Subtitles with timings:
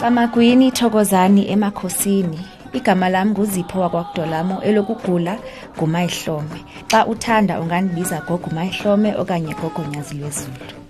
[0.00, 2.40] Camagwini thokozani emakhosini.
[2.72, 5.38] Igama lami nguzipho wakwakudolamo elokugula
[5.76, 6.64] ngumayihlome.
[6.88, 10.80] Xa uthanda ungandibiza gogumayihlome okanye gogonyazi lwezulu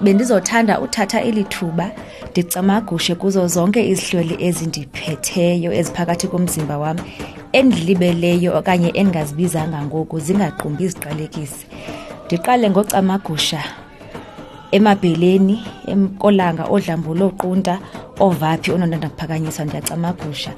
[0.00, 1.90] bendizothanda uthatha eli thuba
[2.30, 6.98] ndicamagushe kuzo zonke izihlweli ezindiphetheyo eziphakathi komzimba wam
[7.52, 11.66] endilibeleyo okanye endingazibizanga ngoku zingaqumbi iziqalekisi.
[12.26, 13.62] Ndiqale ngocamagusha
[14.76, 15.56] emabheleni
[15.92, 17.74] emkolanga odlambulo oqunta
[18.24, 20.52] ovaphi ononanda kuphakanyiswa ndiyacamagusha.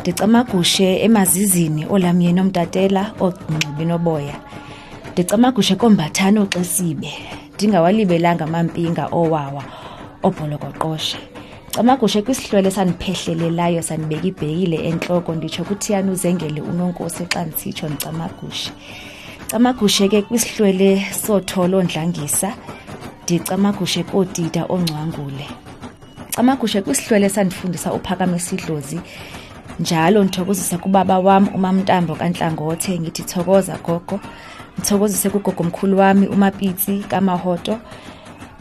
[0.00, 4.36] Ndicamagushe emazizini olamyeni omtatela ongxibi noboya.
[5.12, 7.10] Ndicamagushe kombathane oxesibe
[7.54, 9.64] ndingawalibelanga amampinga owawa
[10.22, 11.18] obholokoqoshe.
[11.74, 18.70] Camagushe kwisihlwele sandiphehlelelayo sandibeka ibhekile entloko nditsho kuthiyana uzengele unonkosi xa ndisitsho ndicamagushe.
[19.50, 22.54] Camagushe ke kwisihlwele sotholo ondlangisa
[23.24, 25.48] ndicamagushe kootita ongcwangule.
[26.36, 29.00] Camagushe kwisihlwele sandifundisa uphakama isidlozi
[29.80, 34.20] njalo ndithokozise kubaba wam umamntambo kantlangothe ngithi thokoza gogo.
[34.78, 37.78] Ndithokozise kugogo mkhulu wami umapitsi kamahoto.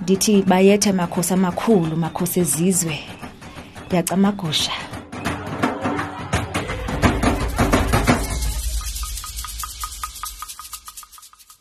[0.01, 2.99] Ndithi bayethe makhosi amakhulu makhosi ezizwe.
[3.87, 4.71] Ndiyacamagusha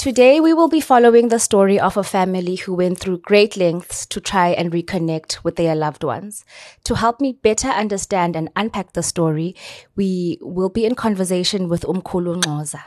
[0.01, 4.07] Today, we will be following the story of a family who went through great lengths
[4.07, 6.43] to try and reconnect with their loved ones.
[6.85, 9.55] To help me better understand and unpack the story,
[9.97, 12.81] we will be in conversation with Umkhulu Ngxoza.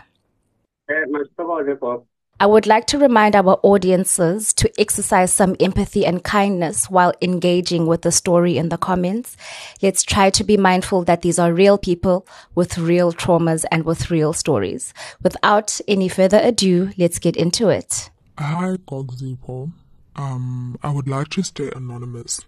[2.39, 7.85] I would like to remind our audiences to exercise some empathy and kindness while engaging
[7.85, 9.37] with the story in the comments.
[9.81, 14.09] Let's try to be mindful that these are real people with real traumas and with
[14.09, 14.93] real stories.
[15.21, 18.09] Without any further ado, let's get into it.
[18.39, 19.71] Hi, Gogzipo.
[20.15, 22.41] Um, I would like to stay anonymous.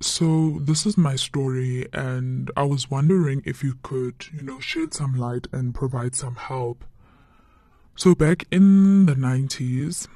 [0.00, 4.94] So this is my story, and I was wondering if you could, you know, shed
[4.94, 6.84] some light and provide some help.
[7.98, 10.06] So back in the 90s,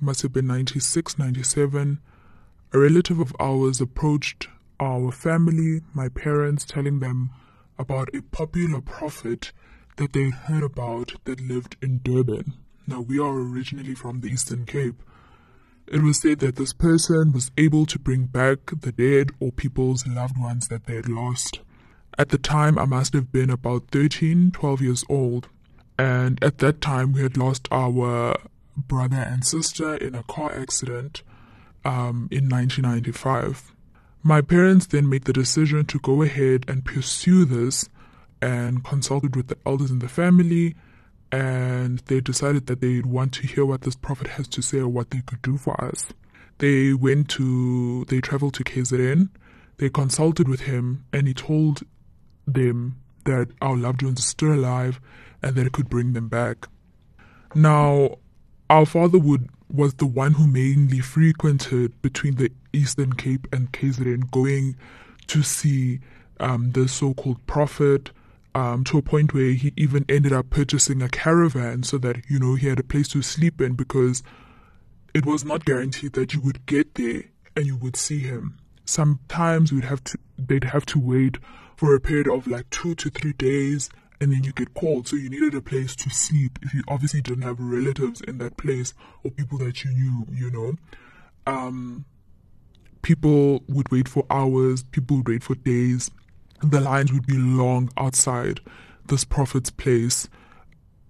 [0.00, 1.98] must have been 96, 97,
[2.72, 4.46] a relative of ours approached
[4.78, 7.30] our family, my parents, telling them
[7.80, 9.50] about a popular prophet
[9.96, 12.52] that they heard about that lived in Durban.
[12.86, 15.02] Now, we are originally from the Eastern Cape.
[15.88, 20.06] It was said that this person was able to bring back the dead or people's
[20.06, 21.58] loved ones that they had lost.
[22.16, 25.48] At the time, I must have been about 13, 12 years old.
[25.98, 28.36] And at that time, we had lost our
[28.76, 31.22] brother and sister in a car accident
[31.84, 33.72] um, in 1995.
[34.22, 37.88] My parents then made the decision to go ahead and pursue this
[38.42, 40.74] and consulted with the elders in the family.
[41.32, 44.88] And they decided that they'd want to hear what this prophet has to say or
[44.88, 46.12] what they could do for us.
[46.58, 49.28] They went to, they traveled to KZN.
[49.78, 51.82] They consulted with him and he told
[52.46, 55.00] them that our loved ones are still alive
[55.46, 56.66] and that it could bring them back.
[57.54, 58.16] Now,
[58.68, 64.30] our father would was the one who mainly frequented between the Eastern Cape and KZN,
[64.30, 64.76] going
[65.26, 66.00] to see
[66.38, 68.10] um, the so-called prophet.
[68.54, 72.38] Um, to a point where he even ended up purchasing a caravan so that you
[72.38, 74.22] know he had a place to sleep in because
[75.12, 77.24] it was not guaranteed that you would get there
[77.54, 78.56] and you would see him.
[78.86, 81.36] Sometimes we'd have to they'd have to wait
[81.76, 83.90] for a period of like two to three days
[84.20, 85.08] and then you get called.
[85.08, 88.56] So you needed a place to sleep if you obviously didn't have relatives in that
[88.56, 90.74] place or people that you knew, you know.
[91.46, 92.04] Um,
[93.02, 96.10] people would wait for hours, people would wait for days.
[96.62, 98.60] The lines would be long outside
[99.06, 100.28] this prophet's place.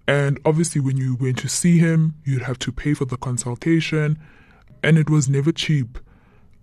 [0.07, 4.17] And obviously, when you went to see him, you'd have to pay for the consultation,
[4.83, 5.99] and it was never cheap.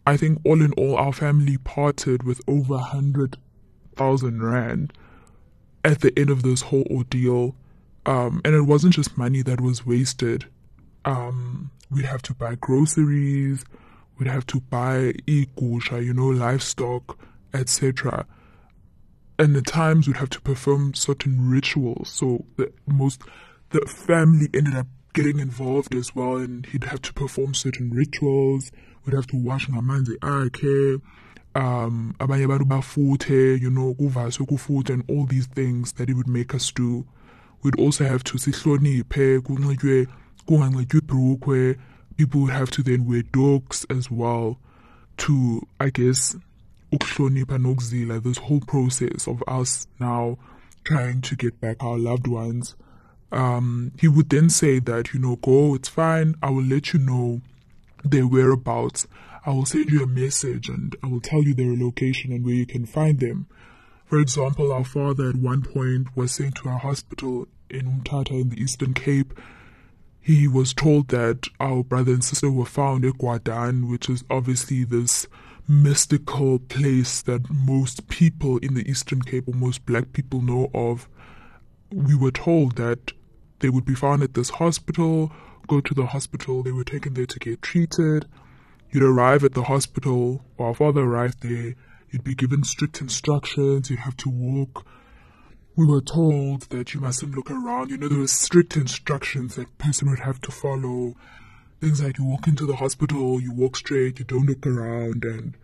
[0.06, 3.36] I think all in all, our family parted with over a hundred
[3.96, 4.92] thousand rand
[5.84, 7.54] at the end of this whole ordeal.
[8.06, 10.46] Um, and it wasn't just money that was wasted.
[11.04, 13.64] Um, we'd have to buy groceries,
[14.18, 17.18] we'd have to buy igusha, you know, livestock,
[17.52, 18.26] etc.
[19.38, 22.08] And at times we'd have to perform certain rituals.
[22.08, 23.22] So the most
[23.70, 28.70] the family ended up getting involved as well, and he'd have to perform certain rituals.
[29.04, 31.00] We'd have to wash ngamanzi akhe
[31.54, 36.28] um abanye abantu bafuthe you know kuvaswe kufuthe and all these things that he would
[36.28, 37.04] make us do.
[37.62, 40.06] We'd also have to sihloniphe kunxitywe
[40.46, 41.76] kunganxitywi ibhrukhwe.
[42.16, 44.56] People would have to then wear dogs as well
[45.16, 46.36] to i guess
[46.92, 50.36] ukuhlonipha nokuzila this whole process of us now
[50.84, 52.76] trying to get back our loved ones.
[53.32, 56.34] Um he would then say that you know go it's fine.
[56.42, 57.40] I will let you know
[58.04, 59.06] their whereabouts,
[59.46, 62.54] I will send you a message and I will tell you their location and where
[62.54, 63.46] you can find them.
[64.06, 68.48] For example, our father at one point was sent to a hospital in Umtata in
[68.48, 69.38] the Eastern Cape.
[70.18, 74.82] He was told that our brother and sister were found at Guadan, which is obviously
[74.82, 75.26] this
[75.68, 81.06] mystical place that most people in the Eastern Cape or most black people know of.
[81.92, 83.12] We were told that
[83.58, 85.32] they would be found at this hospital,
[85.66, 88.26] go to the hospital, they were taken there to get treated.
[88.94, 91.74] You'd arrive at the hospital, or our father arrived there,
[92.10, 94.86] you'd be given strict instructions, you'd have to walk.
[95.74, 97.90] We were told that you mustn't look around.
[97.90, 101.16] You know, there were strict instructions that person would have to follow.
[101.80, 105.56] Things like you walk into the hospital, you walk straight, you don't look around, and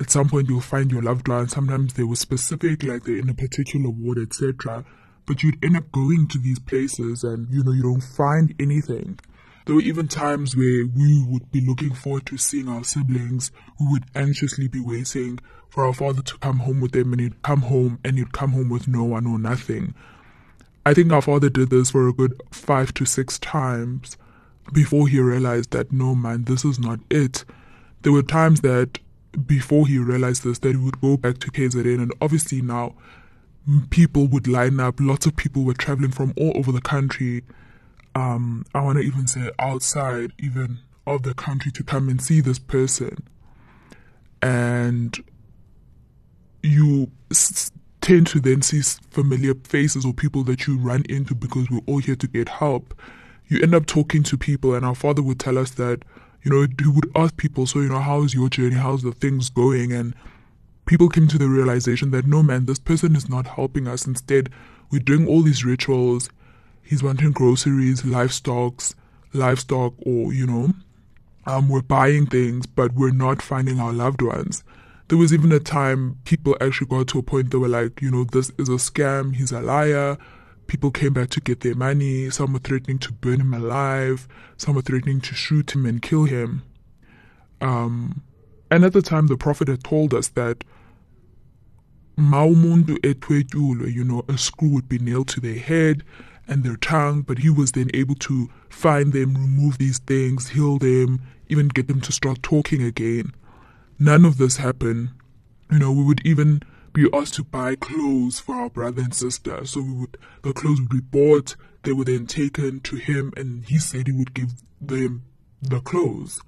[0.00, 1.46] at some point you'll find your loved one.
[1.46, 4.84] Sometimes they were specific, like they're in a particular ward, etc.
[5.26, 9.20] But you'd end up going to these places and, you know, you don't find anything.
[9.64, 13.50] There were even times where we would be looking forward to seeing our siblings.
[13.80, 15.38] We would anxiously be waiting
[15.70, 18.52] for our father to come home with them, and he'd come home and he'd come
[18.52, 19.94] home with no one or nothing.
[20.84, 24.18] I think our father did this for a good five to six times
[24.72, 27.46] before he realized that no man, this is not it.
[28.02, 28.98] There were times that
[29.46, 32.94] before he realized this, that he would go back to KZN, and obviously now
[33.88, 35.00] people would line up.
[35.00, 37.42] Lots of people were traveling from all over the country
[38.14, 42.40] um, I want to even say outside even of the country to come and see
[42.40, 43.26] this person.
[44.40, 45.22] And
[46.62, 47.10] you
[48.00, 51.98] tend to then see familiar faces or people that you run into because we're all
[51.98, 52.94] here to get help.
[53.48, 56.02] You end up talking to people, and our father would tell us that,
[56.42, 58.76] you know, he would ask people, so, you know, how's your journey?
[58.76, 59.92] How's the things going?
[59.92, 60.14] And
[60.86, 64.06] people came to the realization that, no, man, this person is not helping us.
[64.06, 64.50] Instead,
[64.90, 66.30] we're doing all these rituals
[66.84, 68.82] he's wanting groceries, livestock,
[69.32, 70.72] livestock, or you know,
[71.46, 74.62] um, we're buying things, but we're not finding our loved ones.
[75.08, 78.10] There was even a time people actually got to a point they were like, you
[78.10, 79.34] know, this is a scam.
[79.34, 80.16] He's a liar.
[80.66, 82.30] People came back to get their money.
[82.30, 84.26] Some were threatening to burn him alive.
[84.56, 86.62] Some were threatening to shoot him and kill him.
[87.60, 88.22] Um,
[88.70, 90.64] and at the time, the Prophet had told us that
[92.16, 96.02] Maumundu etwetulo, you know, a screw would be nailed to their head
[96.46, 100.78] and their tongue, but he was then able to find them, remove these things, heal
[100.78, 103.32] them, even get them to start talking again.
[103.98, 105.10] None of this happened.
[105.70, 106.62] You know, we would even
[106.92, 109.64] be asked to buy clothes for our brother and sister.
[109.66, 113.64] So we would the clothes would be bought, they were then taken to him and
[113.64, 115.24] he said he would give them
[115.60, 116.40] the clothes.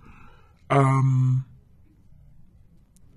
[0.70, 1.44] Um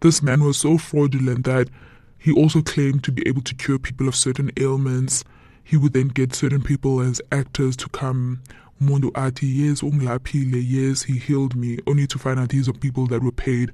[0.01, 1.69] this man was so fraudulent that
[2.17, 5.23] he also claimed to be able to cure people of certain ailments
[5.69, 8.41] he would then get certain people as actors to come.
[8.81, 10.63] Mundu ati yes ungilaphile.
[10.67, 11.77] Yes he healed me.
[11.85, 13.71] Only to find out these are people that were paid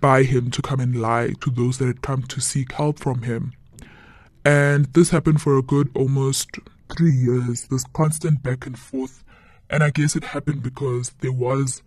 [0.00, 3.22] by him to come and lie to those that had come to seek help from
[3.22, 3.54] him.
[4.44, 6.60] And this happened for a good almost
[6.96, 7.66] three years.
[7.66, 9.24] This constant back and forth.
[9.68, 11.82] And i guess it happened because there was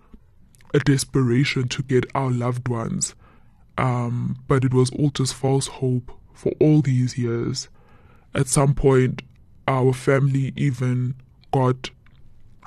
[0.74, 3.16] a desperation to get our loved ones.
[3.78, 7.70] Um, but it was all just false hope for all these years.
[8.34, 9.22] At some point
[9.68, 11.16] our family even
[11.52, 11.90] got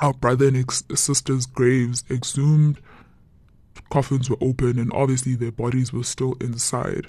[0.00, 2.78] our brother and sister's graves exhumed.
[3.90, 7.06] Coffins were open, and obviously their bodies were still inside.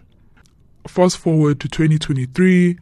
[0.87, 2.77] Fast forward to 2023,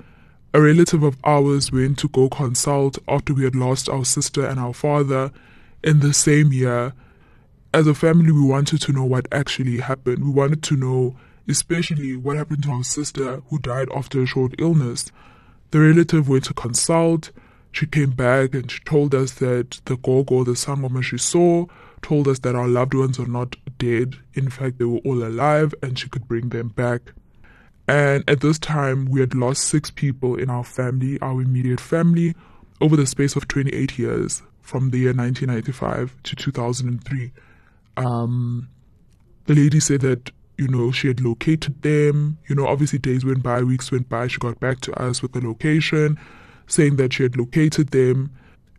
[0.53, 4.60] a relative of ours went to go consult after we had lost our sister and
[4.60, 5.32] our father
[5.84, 6.93] in the same year.
[7.74, 10.24] As a family, we wanted to know what actually happened.
[10.24, 11.15] We wanted to know,
[11.48, 15.12] especially, what happened to our sister who died after a short illness.
[15.71, 17.31] The relative went to consult.
[17.71, 21.65] She came back and she told us that the gogo, the sun woman she saw,
[22.01, 24.15] told us that our loved ones are not dead.
[24.33, 27.13] In fact, they were all alive and she could bring them back.
[27.88, 32.36] And at this time, we had lost six people in our family, our immediate family,
[32.81, 37.31] over the space of 28 years, from the year 1995 to 2003.
[37.95, 38.69] Um,
[39.45, 42.38] the lady said that you know, she had located them.
[42.48, 44.28] You know, obviously days went by, weeks went by.
[44.28, 46.20] She got back to us with the location,
[46.66, 48.32] saying that she had located them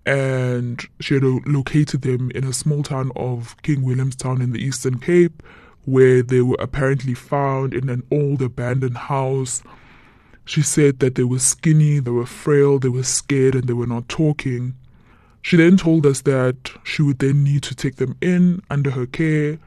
[0.05, 4.99] and she had located them in a small town of King Williamstown in the Eastern
[4.99, 5.43] Cape,
[5.85, 9.63] where they were apparently found in an old abandoned house.
[10.47, 13.87] She said that they were skinny, they were frail, they were scared, and they were
[13.87, 14.75] not talking.
[15.43, 19.07] She then told us that she would then need to take them in under her
[19.07, 19.59] care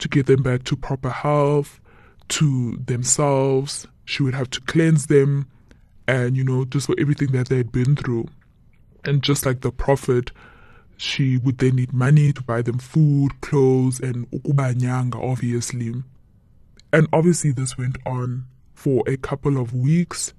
[0.00, 1.80] to get them back to proper health,
[2.28, 3.86] to themselves.
[4.04, 5.46] She would have to cleanse them
[6.08, 8.28] and, you know, just for everything that they had been through.
[9.04, 10.32] And just like the prophet,
[10.96, 15.94] she would then need money to buy them food, clothes, and ukubanyanga, obviously.
[16.92, 20.34] And obviously, this went on for a couple of weeks.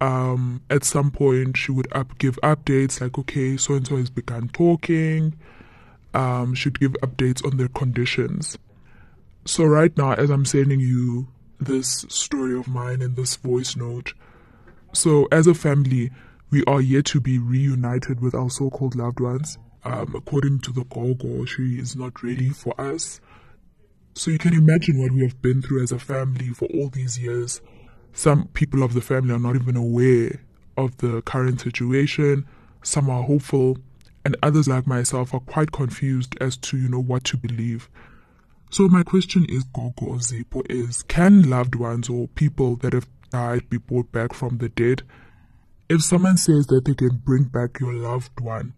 [0.00, 4.10] Um, at some point, she would up give updates like, okay, so and so has
[4.10, 5.34] begun talking.
[6.12, 8.58] Um, she'd give updates on their conditions.
[9.44, 14.14] So right now, as I'm sending you this story of mine in this voice note,
[14.92, 16.10] so as a family,
[16.50, 19.58] we are yet to be reunited with our so-called loved ones.
[19.84, 23.20] Um, according to the Gogo, she is not ready for us.
[24.14, 27.18] So you can imagine what we have been through as a family for all these
[27.18, 27.60] years.
[28.12, 30.40] Some people of the family are not even aware
[30.76, 32.46] of the current situation.
[32.82, 33.78] Some are hopeful,
[34.24, 37.88] and others like myself are quite confused as to you know what to believe.
[38.72, 43.68] So my question is, Gogo Zipho, is can loved ones or people that have died
[43.68, 45.02] be brought back from the dead?
[45.90, 48.72] If someone says that they can bring back your loved one,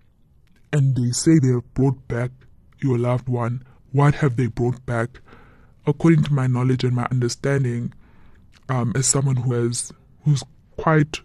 [0.72, 2.32] and they say they have brought back
[2.80, 5.20] your loved one, what have they brought back?
[5.86, 7.92] According to my knowledge and my understanding,
[8.68, 9.92] um, as someone who has
[10.24, 10.42] who's
[10.76, 11.20] quite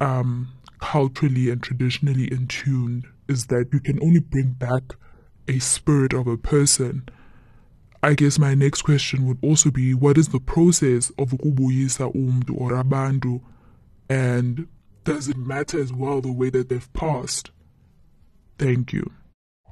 [0.00, 0.48] um,
[0.80, 4.96] culturally and traditionally in tune, is that you can only bring back
[5.46, 7.08] a spirit of a person
[8.02, 12.60] I guess my next question would also be what is the process of ukubuyisa umntu
[12.60, 13.40] or abantu
[14.08, 14.66] and
[15.04, 17.50] does it matter as well the way that they've passed?
[18.58, 19.10] Thank you.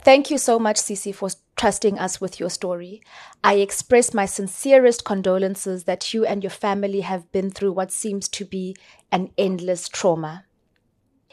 [0.02, 3.02] Thank you so much, Cece, for trusting us with your story.
[3.44, 8.28] I express my sincerest condolences that you and your family have been through what seems
[8.30, 8.74] to be
[9.12, 10.46] an endless trauma.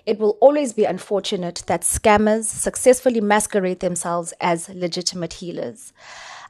[0.05, 5.93] It will always be unfortunate that scammers successfully masquerade themselves as legitimate healers.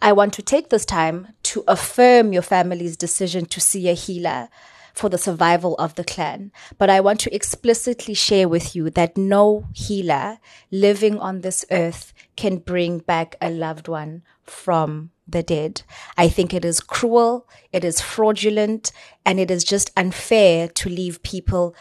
[0.02, 4.50] I want to take this time to affirm your family's decision to see a healer
[4.94, 6.52] for the survival of the clan.
[6.78, 10.40] But I want to explicitly share with you that no healer
[10.72, 15.84] living on this earth can bring back a loved one from the dead.
[16.18, 18.92] I think it is cruel, it is fraudulent,
[19.26, 21.76] and it is just unfair to leave people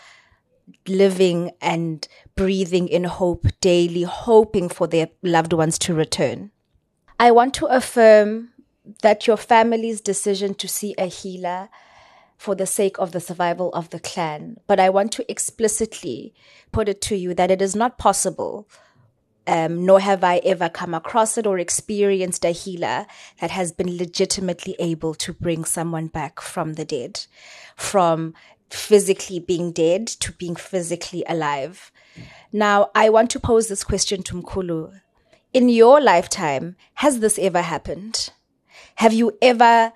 [0.86, 6.50] living and breathing in hope daily, hoping for their loved ones to return.
[7.18, 8.50] I want to affirm
[9.02, 11.68] that your family's decision to see a healer
[12.36, 16.34] for the sake of the survival of the clan, but I want to explicitly
[16.72, 18.68] put it to you that it is not possible.
[19.48, 23.06] Um, nor have I ever come across it or experienced a healer
[23.40, 27.26] that has been legitimately able to bring someone back from the dead,
[27.76, 28.34] from
[28.70, 31.92] physically being dead to being physically alive.
[32.52, 35.00] Now, I want to pose this question to Mkhulu
[35.56, 38.28] in your lifetime, has this ever happened?
[38.96, 39.90] Have you ever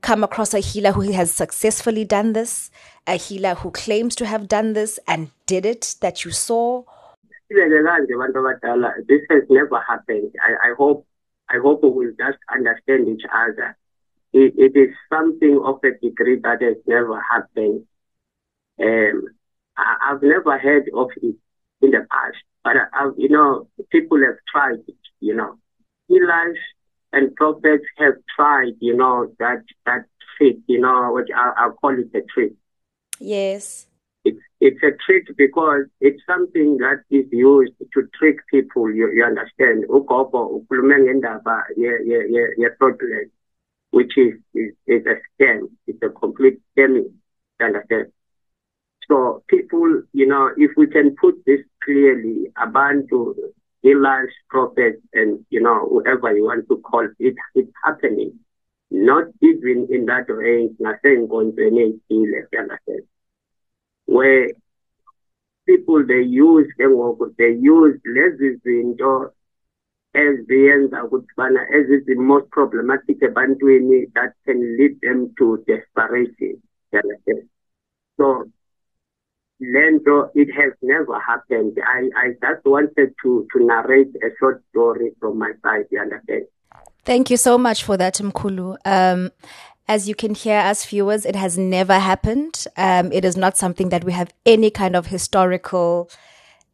[0.00, 2.72] come across a healer who has successfully done this?
[3.06, 6.82] A healer who claims to have done this and did it that you saw?
[7.48, 7.60] This
[9.30, 10.34] has never happened.
[10.42, 11.06] I, I hope
[11.48, 13.76] I hope we will just understand each other.
[14.32, 17.84] It, it is something of a degree that has never happened.
[18.82, 19.28] Um,
[19.76, 21.36] I, I've never heard of it
[21.82, 22.38] in the past.
[22.64, 24.78] But, uh, you know, people have tried
[25.24, 25.56] you know.
[26.08, 26.58] Healers
[27.12, 30.04] and prophets have tried, you know, that, that
[30.36, 32.52] trick, you know, which I, I'll call it a trick.
[33.18, 33.86] Yes.
[34.24, 39.24] It's, it's a trick because it's something that is used to trick people, you, you
[39.24, 39.84] understand.
[41.76, 43.30] Yeah, yeah, yeah, yeah, fraudulent,
[43.90, 45.70] which is, is, is a scam.
[45.86, 47.12] It's a complete scamming,
[47.60, 48.06] you understand.
[49.08, 53.34] So people, you know, if we can put this clearly, Abantu,
[53.84, 58.32] healers, prophets, and, you know, whoever you want to call it, it's happening.
[58.90, 63.02] Not even in that range, nothing going to any you understand?
[64.06, 64.48] Where
[65.66, 69.32] people, they use, they use lezi zinto
[70.14, 71.60] eziyenza ukuthi bana
[72.16, 76.62] most problematic ebantwini that can lead them to desperation.
[78.16, 78.44] So
[79.60, 81.78] Lento, it has never happened.
[81.86, 86.44] I, I just wanted to, to narrate a short story from my side, you understand?
[87.04, 88.78] Thank you so much for that, Mkhulu.
[88.84, 89.30] Um,
[89.86, 92.64] as you can hear, as viewers, it has never happened.
[92.76, 96.10] Um, it is not something that we have any kind of historical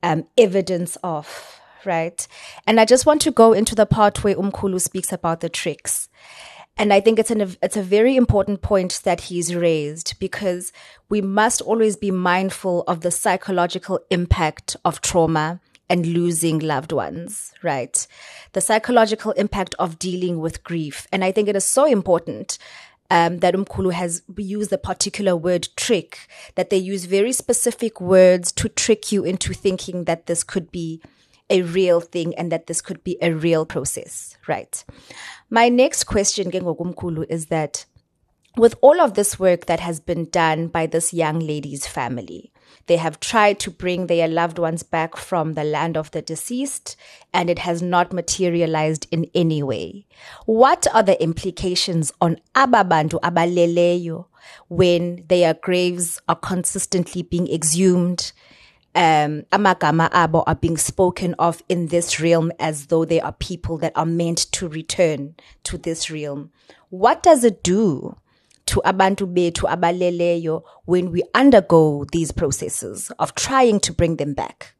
[0.03, 2.27] um, evidence of, right?
[2.67, 6.09] And I just want to go into the part where Umkhulu speaks about the tricks.
[6.81, 10.73] And I think it's an, it's a very important point that he's raised because
[11.11, 15.61] we must always be mindful of the psychological impact of trauma
[15.91, 18.07] and losing loved ones, right?
[18.55, 21.07] The psychological impact of dealing with grief.
[21.13, 22.57] And I think it is so important
[23.11, 28.53] um, that Umkhulu has used the particular word trick, that they use very specific words
[28.53, 31.03] to trick you into thinking that this could be
[31.50, 34.85] a real thing and that this could be a real process, right?
[35.50, 37.85] My next question, Gengokumkulu, is that
[38.57, 42.52] with all of this work that has been done by this young lady's family,
[42.87, 46.97] they have tried to bring their loved ones back from the land of the deceased,
[47.33, 50.07] and it has not materialized in any way.
[50.47, 54.26] What are the implications on ababantu abaleleyo
[54.69, 58.33] when their graves are consistently being exhumed?
[58.93, 63.79] Um, amagama abo are being spoken of in this realm as though they are people
[63.79, 66.51] that are meant to return to this realm.
[66.89, 68.17] What does it do
[68.67, 74.75] to abantu bethu abaleleyo when we undergo these processes of trying to bring them back?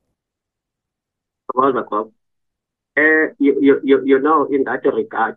[1.57, 5.37] Uh, you, you, you, you know, in that regard,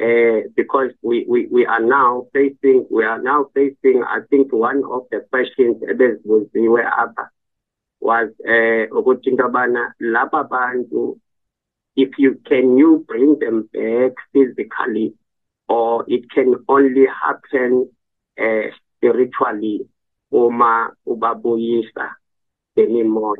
[0.00, 4.82] uh, because we, we, we are now facing, we are now facing, I think one
[4.90, 7.14] of the questions that was were up
[8.00, 11.18] was, ukuthi into yobana laba bantu,
[11.96, 15.12] if you, can you bring them back physically
[15.68, 17.90] or it can only happen
[18.40, 19.86] uh, spiritually
[20.32, 22.14] uma ubabuyisa
[22.76, 23.36] anymore.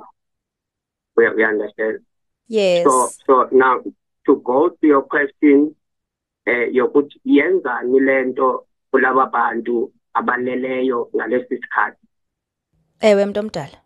[1.16, 2.00] We, we understand.
[2.48, 2.84] Yes.
[2.84, 3.80] So, so now
[4.26, 5.74] to go to your question,
[6.46, 12.06] eh yokuthi yenzani lento kulaba bantu abaleleyo ngalesi sikhathi.
[13.00, 13.78] Ewe mntomdala.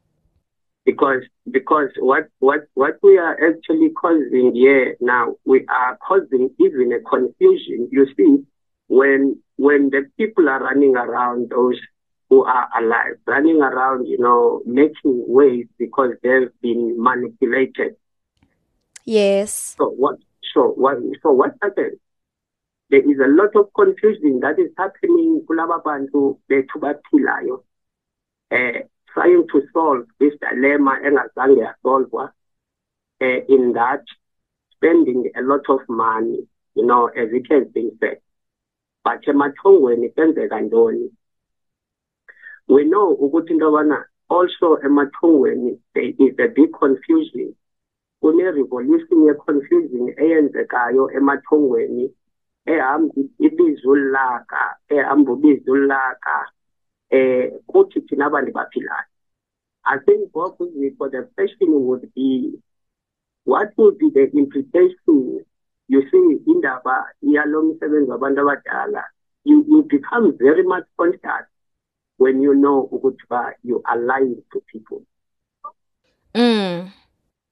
[0.85, 6.93] because because what what what we are actually causing here now we are causing even
[6.93, 8.45] a confusion you see
[8.89, 11.81] when when the people are running around those
[12.29, 17.97] who are alive running around you know making waves because they've been manipulated
[19.07, 20.19] yes so what
[20.53, 21.99] so what so what happens
[22.95, 27.65] there is a lot of confusion that is happening kulaba bantu bethu baphilayo
[28.51, 32.31] eh trying to solve this dilemma engazange yasolvwa
[33.21, 34.05] uh, in that
[34.73, 38.19] spending a lot of money, you know, as it has been said.
[39.05, 41.11] But emathongweni kwenzeka ntoni?
[42.69, 47.57] We know ukuthi into yobana also emathongweni there is a big confusion.
[48.23, 52.15] Kune-revolution ye-confusion eyenzekayo emathongweni
[52.67, 56.37] ehamba ibizo laka ehamba ubizo laka
[57.11, 59.11] eh kuthi thina abantu baphilayo
[59.85, 62.59] i think for the question would be
[63.45, 65.45] what would be the implication?
[65.89, 69.05] You see indaba yalo msebenzi wabantu abadala
[69.45, 71.47] you, you become very much conscious
[72.19, 75.03] when you know ukuthi you are lying to people.
[76.35, 76.91] Mm.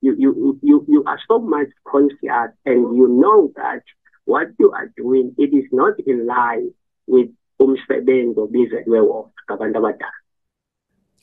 [0.03, 3.83] you, you, you, you are so much conscious and you know that
[4.27, 6.71] what you are doing it is not in line
[7.07, 10.19] with umsebenzi obizelwe wona ngabantu abadala.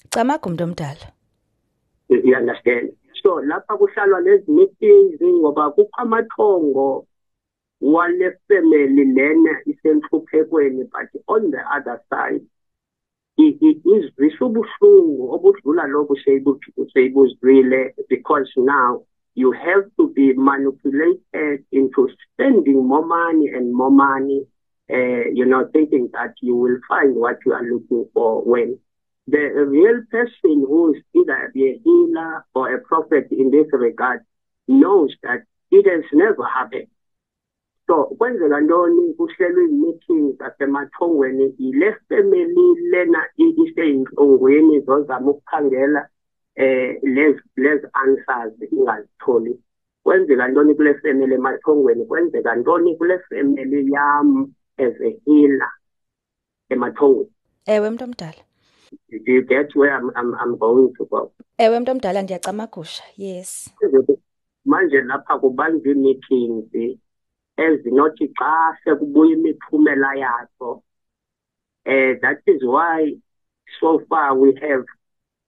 [0.10, 1.08] Camaga umuntu omdala.
[2.10, 2.92] You understand?
[3.24, 7.08] So lapha kuhlalwa lezi meetings ngoba kukho amathongo
[7.82, 12.46] wale family lena isenhluphekweni but on the other side
[13.38, 16.18] izwisa ubuhlungu obudlula lobu
[16.94, 24.46] seyibuzwile because now you have to be manipulated into spending more money and more money
[24.92, 28.80] uh, you know, thinking that you will find what you are looking for when
[29.28, 34.22] the real person who is either a healer or a prophet in this regard
[34.68, 36.88] knows that it has never happened.
[37.88, 46.10] So kwenzeka ntoni kuhlelwe ii-meetings zasemathongweni yile family lena iseyinhlongweni zozama ukukhangela
[46.60, 49.54] eh lezi lezi answers ingazitholi.
[50.04, 52.06] Kwenzeka ntoni kule family emathongweni?
[52.06, 55.72] Kwenzeka ntoni kule family yam as a healer
[56.70, 57.32] emathongweni?
[57.66, 58.44] Ewe mntu omdala.
[59.10, 63.04] Do you get where I'm, I'm, I'm going to go ewe mntu omdala ndiyacamagusha.
[63.18, 63.74] Yes.
[64.66, 67.00] Manje lapha kubanjwa ii-meetings
[67.58, 70.72] ezinothi xa sekubuya imiphumela yazo
[71.86, 73.18] uh, that is why
[73.80, 74.86] so far we have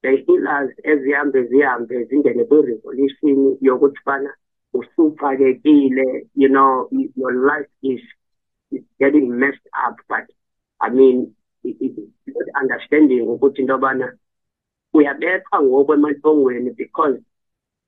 [0.01, 4.33] healers ezihambe zihambe zingene kwi-resolution yokuthi fana
[4.73, 8.01] usuxakekile you know your life is
[8.71, 9.97] it's getting messed up.
[10.07, 10.25] But
[10.79, 14.17] i mean not understanding ukuthi into yobana
[14.93, 17.21] uyabethwa ngoku emathongweni because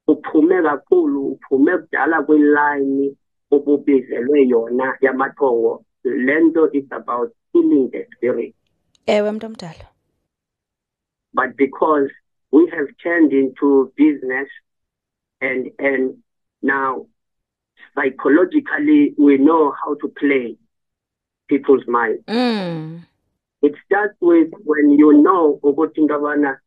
[0.07, 3.17] uphume kakhulu uphume kudala kwilayini
[3.51, 5.85] obubizelwe yona yamathongo.
[6.03, 8.55] Le nto is about healing the spirit.
[9.05, 9.92] Ewe mntu omdala
[11.33, 12.09] but because
[12.51, 14.47] we have turned into business
[15.41, 16.17] and and
[16.61, 17.07] now
[17.95, 20.57] psychologically we know how to play
[21.47, 22.19] people's mind.
[22.27, 23.05] Mm.
[23.61, 26.57] It starts with when you know ukuthi into yabana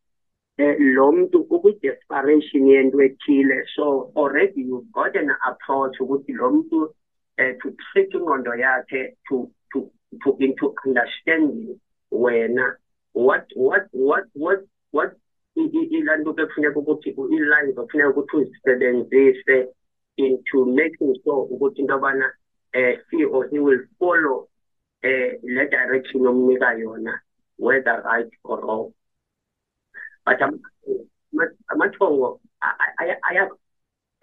[0.57, 6.89] eh, lo muntu ukwi-desperation yento ethile so already you've got an approach ukuthi lo muntu
[7.37, 9.91] eh, to trick ingqondo yakhe to to
[10.23, 11.79] to into understanding
[12.11, 12.75] wena
[13.17, 14.59] what what what what
[14.91, 15.11] what
[15.55, 19.67] ilanto bekufuneka ukuthi i-line bekufuneka ukuthi uzisebenzise
[20.17, 22.31] into making sure ukuthi into yobana
[22.73, 24.47] eh he or he will follow
[25.01, 27.19] eh le direction omnika yona
[27.57, 28.93] whether right or wrong.
[30.25, 30.39] But
[31.71, 32.39] amathongo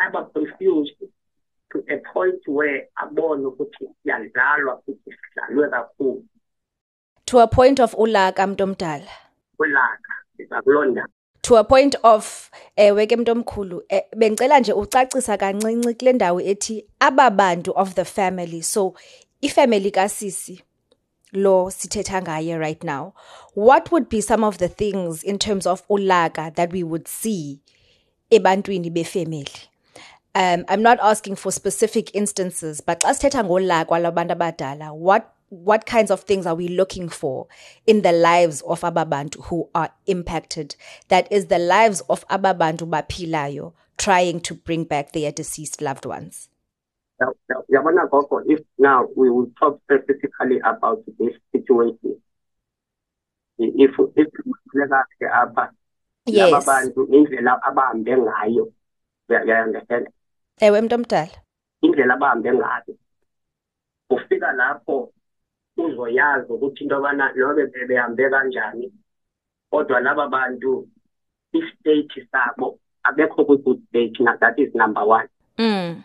[0.00, 0.92] aba confused
[1.72, 6.24] to a point where abone ukuthi siyadlalwa futhi sidlalwe kakhulu.
[7.24, 9.10] To a point of ulaka mntu omdala.
[9.58, 10.14] Ulaka
[11.42, 13.82] to a point of ewe ke mntomkhulu
[14.16, 18.62] bengicela nje ucacisa kancinci kule ndawo ethi aba bantu of the family.
[18.62, 18.94] So
[19.42, 20.62] ifamily kasisi
[21.32, 23.12] lo sithetha ngaye right now
[23.54, 27.60] what would be some of the things in terms of ulaka that we would see
[28.30, 29.68] ebantwini befamily?
[30.34, 35.86] Um i'm not asking for specific instances but xa sithetha ngolaka labantu abadala what what
[35.86, 37.46] kinds of things are we looking for
[37.86, 40.74] in the lives of ababantu who are impacted?
[41.08, 46.48] That is the lives of ababantu baphilayo trying to bring back their deceased loved ones.
[47.72, 52.20] Yabona gogo if now we will talk specifically about this situation
[53.58, 54.28] if if
[54.72, 55.70] kahle apha
[56.26, 56.50] yes.
[56.50, 58.72] laba bantu indlela abahambe ngayo
[59.28, 60.08] ya understand
[60.60, 61.38] ewe mntu omdala
[61.80, 62.94] indlela abahambe ngayo.
[64.10, 65.12] Ufika lapho
[65.76, 68.92] uzoyazi ukuthi into yobana nobe behambe kanjani
[69.70, 70.88] kodwa laba bantu
[71.52, 75.28] i-state sabo abekho kwi-good state that is number one.
[75.58, 76.02] Mm.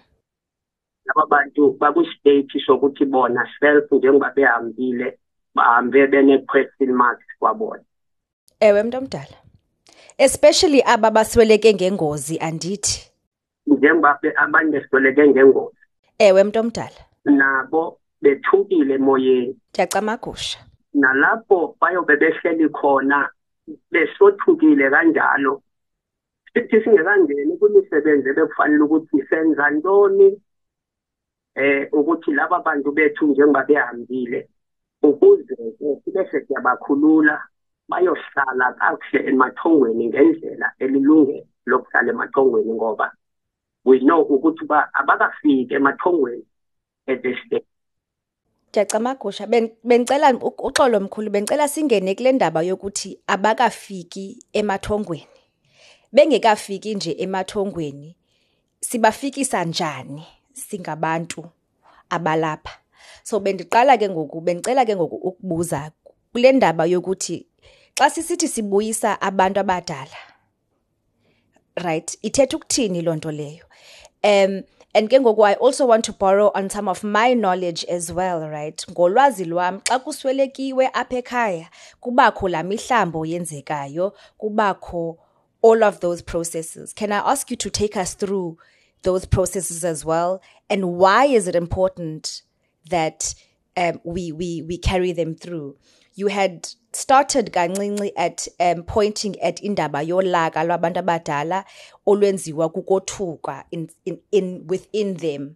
[1.06, 5.20] laba bantu bakwi-state sokuthi bona self njengoba behambile
[5.56, 7.84] bahambe bene-question marks kwabona.
[8.60, 9.38] Ewe mntu omdala
[10.18, 13.12] especially aba basweleke ngengozi andithi.
[13.68, 15.78] Njengoba abanye besweleke ngengozi.
[16.20, 19.54] Ewe mntu omdala nabo bethukile emoyeni.
[19.70, 20.60] Ndiyacamagusha
[20.94, 23.30] nalapho bayobe behleli khona
[23.92, 25.62] besothukile kanjalo.
[26.54, 30.28] Sithi singekangeni kwimisebenzi ebekufanele ukuthi senza ntoni
[31.56, 34.50] eh ukuthi laba bantu bethu njengoba behambile
[35.04, 35.56] ukuze
[36.04, 37.36] sibe siyabakhulula
[37.90, 43.08] bayohlala kakuhle emathongweni ngendlela elilungele lokuhlala emathongweni ngoba
[43.86, 46.46] we know ukuthi ba abakafiki emathongweni
[47.08, 47.69] at this stage.
[48.70, 49.48] Ndiyacamagusha
[49.84, 55.28] bendicela uxolo mkhulu bendicela singene kule ndaba yokuthi abakafiki emathongweni.
[56.12, 58.16] Bengekafiki nje emathongweni
[58.82, 61.46] sibafikisa njani singabantu
[62.10, 62.72] abalapha?
[63.24, 65.92] So bendiqala ke ngoku bendicela ke ngoku ukubuza
[66.32, 67.46] kule ndaba yokuthi
[67.98, 70.18] xa sisithi sibuyisa abantu abadala
[71.76, 73.66] right ithetha ukuthini loo nto leyo?
[74.24, 74.62] um
[74.94, 78.86] and ke i also want to borrow on some of my knowledge as well right?
[78.90, 81.70] Ngolwazi lwam xa kuswelekiwe apha ekhaya
[82.02, 85.18] kubakho laa mihlambo yenzekayo kubakho
[85.62, 86.94] all of those processes.
[86.94, 88.58] Can i ask you to take us through
[89.04, 90.42] those processes as well?
[90.70, 92.44] And why is it important
[92.90, 93.36] that
[93.78, 95.78] um, we we we carry them through?
[96.16, 101.66] You had started kancinci at um, pointing at indaba yolaka lwabantu abadala
[102.06, 105.56] olwenziwa kukothuka in, in, in within them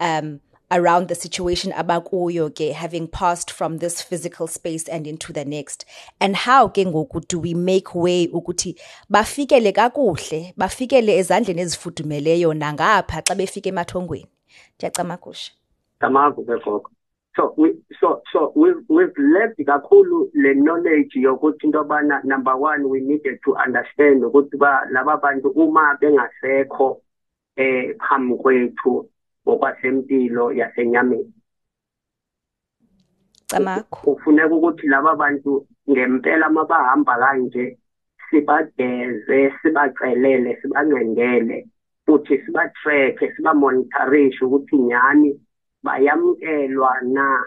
[0.00, 0.40] um,
[0.72, 5.84] around the situation abakuyo ke having passed from this physical space and into the next.
[6.20, 13.22] And how ke ngoku do we make way ukuthi bafikele kakuhle bafikele ezandleni ezifudumeleyo nangapha
[13.22, 14.26] xa befika emathongweni?
[14.78, 15.52] Ndiyacamakusha
[16.00, 16.90] tamavu ke gogo
[17.36, 22.88] so we so so we've we've left kakhulu le knowledge yokuthi into yobana number one
[22.88, 27.00] we needed to understand ukuthi ba laba bantu uma bengasekho
[27.56, 29.08] eh phambi kwethu
[29.46, 31.32] ngokwasempilo yasenyameni.
[33.48, 34.14] Camakho.
[34.14, 37.78] Kufuneka ukuthi laba bantu ngempela mabahamba kanje
[38.30, 41.68] sibageze sibacelele sibancendele
[42.06, 45.40] futhi siba-track siba-monitorishe ukuthi nyani
[45.82, 47.44] bayamkelwa na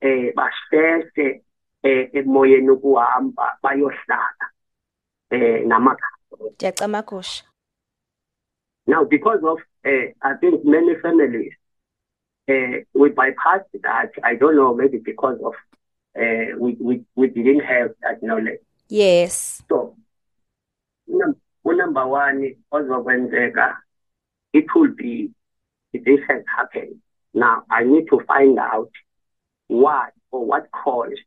[0.00, 1.42] eh basese
[1.82, 4.46] eh emoyeni ukuhamba bayohlala
[5.30, 6.18] eh namakhaya.
[6.54, 7.44] Ndiyacamakusha
[8.86, 11.52] now because of uh, i think many families
[12.48, 14.10] uh, we bypass that.
[14.22, 15.54] I don't know maybe because of
[16.18, 18.60] uh, we, we we didn't have that knowledge.
[18.88, 19.62] Yes.
[19.68, 19.96] So
[21.64, 23.76] number one ozokwenzeka
[24.52, 25.30] it will be
[25.92, 26.96] this has happened
[27.38, 28.90] Now, I need to find out
[29.68, 31.20] why or what caused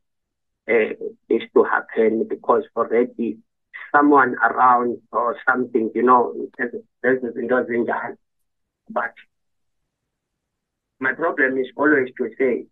[0.70, 0.94] uh,
[1.30, 3.38] this to happen because already
[3.96, 8.18] someone around or something, you know, there's izinto zinjalo.
[8.90, 9.14] But
[11.00, 12.66] my problem is always to say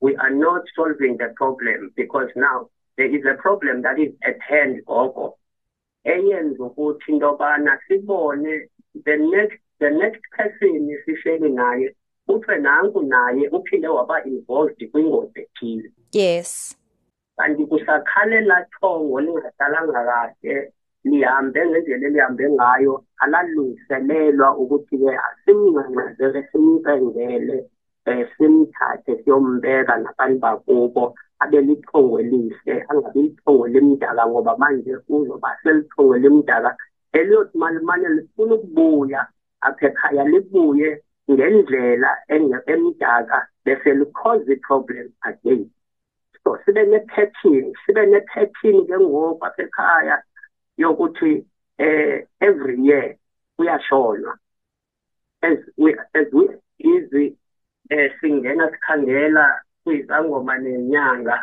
[0.00, 4.36] we are not solving the problem because now there is a problem that is at
[4.46, 5.38] hand gogo
[6.06, 8.68] eyenza ukuthi into yobana sibone
[9.04, 11.94] the next the next person sihleli naye
[12.26, 15.88] kuthiwe nanku naye uphinde waba involved kwingozi ethile.
[16.12, 16.76] Yes.
[17.36, 20.72] Kanti kusakhalela thongo lingadalanga kahle
[21.04, 27.56] lihambe ngendlela elihambe ngayo alalungiselelwa ukuthi-ke asimncancazele simcengele
[28.06, 36.16] um simthathe siyombeka nabantu bakubo abe lithongo elihle angabi lithongo limdaka ngoba manje uzoba selithongo
[36.16, 36.76] limdaka
[37.12, 39.20] eliyothi malimane lifuna ukubuya
[39.60, 40.88] apha ekhaya libuye
[41.32, 45.70] ngendlela emdaka bese likhoze i-problem again.
[46.44, 50.16] So sibe ne-pattern sibe ne-pattern ke ngoku apha ekhaya
[50.78, 51.44] yokuthi
[51.78, 53.16] eh every year
[53.58, 54.34] kuyashonwa
[55.42, 57.36] as we as we easy
[57.90, 61.38] eh singena sikhangela kuyizangoma nenyanga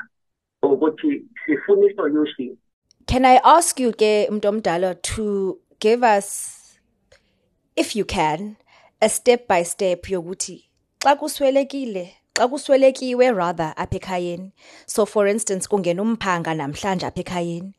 [0.63, 2.58] ukuthi sifuna isolution.
[3.08, 6.78] Can I ask you ke mntomdala to give us
[7.75, 8.58] if you can
[9.02, 10.64] a step by step yokuthi
[11.04, 14.52] xa kuswelekile xa kuswelekiwe rather apha ekhayeni.
[14.86, 17.74] So for instance kungena umphanga namhlanje apha ekhayeni.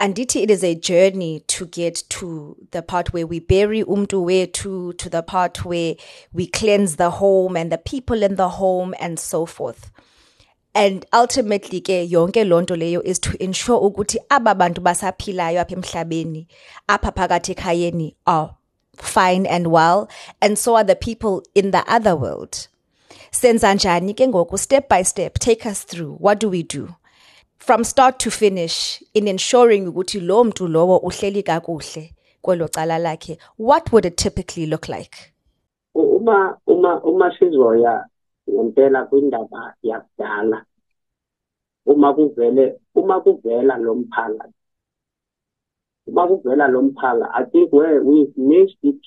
[0.00, 4.96] Andithi it is a journey to get to the part where we bury umntu wethu
[4.98, 5.94] to the part where
[6.32, 9.92] we cleanse the home and the people in the home and so forth.
[10.74, 16.46] And ultimately ke yonke lonto leyo is to ensure ukuthi aba bantu basaphilayo apha emhlabeni
[16.88, 18.56] apha phakathi ekhayeni are
[18.96, 20.08] fine and well
[20.40, 22.68] and so are the people in the other world.
[23.30, 26.16] Senza njani ke ngoku step by step take us through.
[26.18, 26.94] What do we do?
[27.58, 33.38] From start to finish in ensuring ukuthi lo mntu lowo uhleli kakuhle kwelo cala lakhe
[33.58, 35.16] what would it typically look like?
[35.94, 38.04] Uma uma uma sizoya
[38.50, 40.64] ngempela kwindaba yakudala
[41.86, 44.48] uma kuvele uma kuvela lo mphanga
[46.06, 49.02] uma kuvela lo mphanga i think where we missed it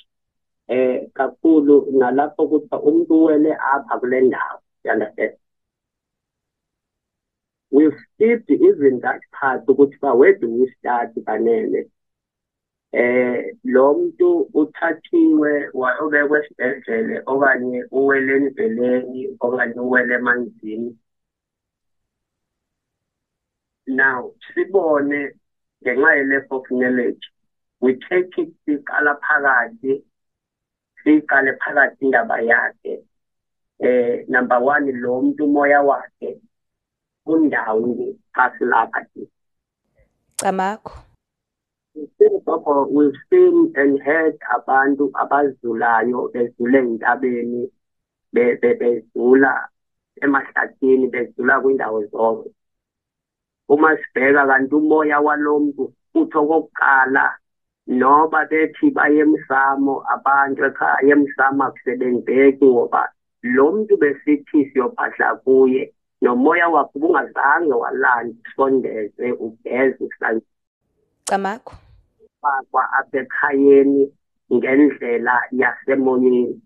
[0.67, 5.37] eh kakhulu nalapho kuthiwa umuntu wele apha kule ndawo understand?
[7.71, 11.89] We've skipped even that part ukuthi ba where do we start banene?
[12.93, 20.97] Eh lo muntu uthathiwe wayobekwa esibhedlele okanye uwele endleleni okanye uwele emanzini.
[23.87, 25.19] Now sibone
[25.83, 27.23] ngenxa ye-lack of knowledge.
[27.79, 30.03] We take it siqala phakathi
[31.03, 33.03] siyiqale phakathi indaba yakhe.
[33.79, 36.41] Eh number one lo muntu umoya wakhe
[37.25, 39.05] kundawo phasi lapha
[40.37, 40.93] camakho.
[41.95, 47.69] We've seen and heard abantu abazulayo bezule entabeni
[48.33, 49.69] bezula
[50.21, 52.49] emahlathini bezula kwindawo zonke.
[53.69, 55.83] Uma sibheka kanti umoya walomuntu
[56.15, 57.25] uthi okokuqala
[57.87, 63.03] noba bethi baye emsamo abantu ekhaya emsamo akusebenzeki ngoba
[63.43, 70.05] lo muntu besithi siyophahla kuye nomoya wakho ubungazange walanda usondeze ugeze
[71.27, 71.75] camakho
[72.41, 74.03] fakwa apha ekhayeni
[74.53, 76.61] ngendlela yasemoyeni.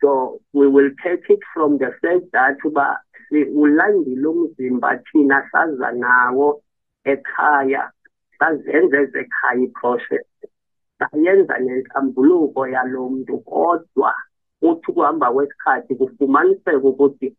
[0.00, 3.00] So we will take it from the fact that uba
[3.54, 6.62] ulandile umzimba thina saza nawo
[7.04, 7.90] ekhaya
[9.64, 10.26] iprocess
[10.98, 11.58] sayenza
[12.68, 14.14] yalo muntu kodwa
[14.62, 17.36] uthi ukuhamba kwesikhathi kufumaniseka ukuthi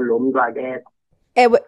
[0.00, 0.92] lo muntu akekho.
[1.34, 1.60] Ewe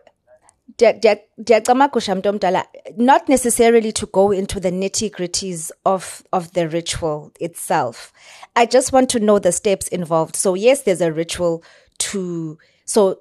[2.14, 2.64] mntu omdala
[2.96, 8.12] not necessarily to go into the nitty gritties of, of the ritual itself.
[8.56, 10.36] I just want to know the steps involved.
[10.36, 11.62] So yes there's a ritual
[11.98, 12.58] to
[12.90, 13.20] so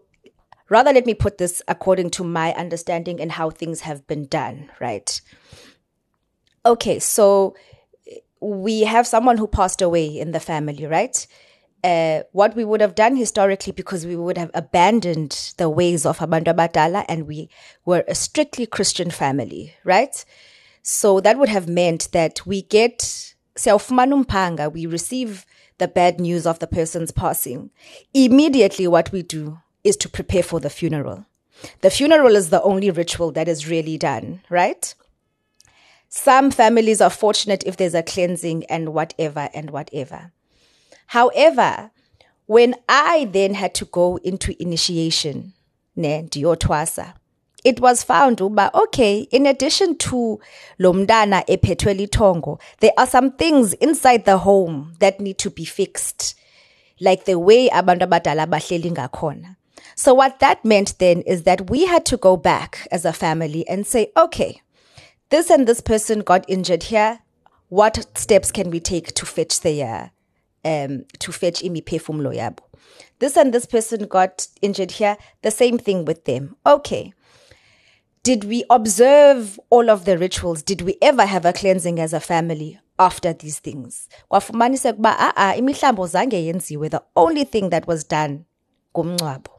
[0.69, 4.69] rather let me put this according to my understanding and how things have been done
[4.79, 5.21] right
[6.65, 7.55] okay so
[8.41, 11.27] we have someone who passed away in the family right
[11.83, 16.19] uh, what we would have done historically because we would have abandoned the ways of
[16.19, 17.49] abantu abadala and we
[17.85, 20.25] were a strictly Christian family, right?
[20.81, 25.45] So that would have meant that we get self-manumpanga, we receive
[25.79, 27.71] the bad news of the person's passing.
[28.13, 31.25] Immediately what we do is to prepare for the funeral.
[31.81, 34.93] The funeral is the only ritual that is really done, right?
[36.09, 40.31] Some families are fortunate if there's a cleansing and whatever and whatever.
[41.07, 41.91] However,
[42.45, 45.53] when I then had to go into initiation,
[45.95, 47.13] ne, ndiyotwasa,
[47.63, 50.39] it was found uba okay in addition to
[50.79, 56.35] lo mntana lithongo there are some things inside the home that need to be fixed
[56.99, 59.55] like the way abantu abadala bahleli ngakhona.
[59.95, 63.67] So what that meant then is that we had to go back as a family
[63.67, 64.61] and say okay
[65.29, 67.19] this and this person got injured here
[67.69, 70.07] what steps can we take to fetch the uh,
[70.65, 72.59] um to fetch imiphefumulo yabo?
[73.19, 76.55] This and this person got injured here the same thing with them.
[76.65, 77.13] Okay
[78.29, 80.61] did we observe all of the rituals?
[80.61, 84.07] Did we ever have a cleansing as a family after these things?
[84.31, 86.91] Kwafumaniseka ukuba a imihlambo zange yenziwe.
[86.91, 88.45] The only thing that was done
[88.95, 89.49] ngumncwabo.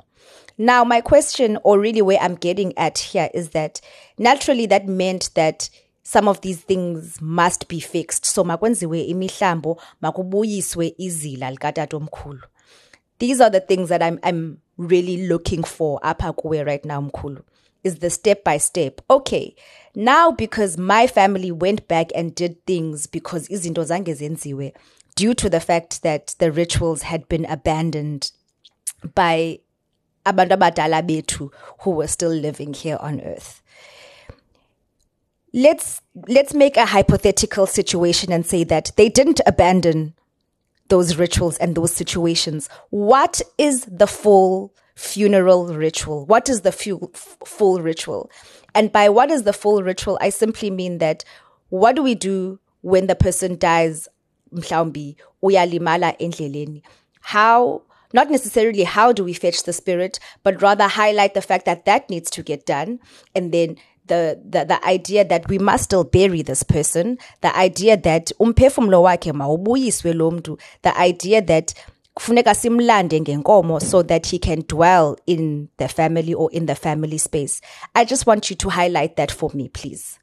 [0.57, 3.81] Now my question or really where I'm getting at here is that
[4.19, 5.69] naturally that meant that
[6.05, 8.25] some of these things must be fixed.
[8.25, 12.43] So makwenziwe imihlambo makubuyiswe izila likatatomkhulu.
[13.19, 17.43] These are the things that I'm I'm really looking for apha kuwe right now mkhulu
[17.85, 19.01] is the step by step.
[19.11, 19.55] Okay,
[19.95, 24.73] now because my family went back and did things because izinto zange zenziwe
[25.17, 28.31] due to the fact that the rituals had been abandoned
[29.15, 29.59] by
[30.25, 33.63] abantu abadala bethu who were still living here on earth.
[35.53, 40.15] Let's let's make a hypothetical situation and say that they didn't abandon
[40.89, 42.69] those rituals and those situations.
[42.91, 46.27] What is the full funeral ritual.
[46.27, 47.11] What is the full,
[47.45, 48.31] full ritual?
[48.75, 51.25] And by what is the full ritual, I simply mean that
[51.69, 54.09] what do we do when the person dies,
[54.53, 56.83] uyalimala endleleni?
[57.21, 61.85] How, not necessarily how do we fetch the spirit, but rather highlight the fact that
[61.85, 63.01] that needs to get done.
[63.35, 63.77] And then
[64.07, 69.03] the, the, the idea that we must still bury this person, the idea that umphefumulo
[69.03, 71.75] wakhe mawubuyiswe lo mntu, the idea that
[72.21, 77.17] kufuneka simlande ngenkomo so that he can dwell in the family or in the family
[77.17, 77.63] space.
[77.95, 80.19] I just want you to highlight that for me, please.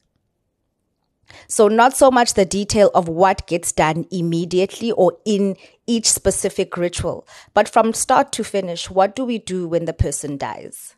[1.48, 5.58] So, not so much the detail of what gets done immediately or in
[5.88, 10.38] each specific ritual, but from start to finish, what do we do when the person
[10.38, 10.96] dies?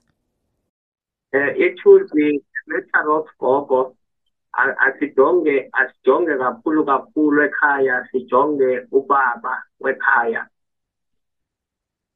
[1.33, 3.95] Uh, it would be matter of gogo
[4.53, 10.45] asijonge kakhulu kakhulu ekhaya sijonge ubaba wekhaya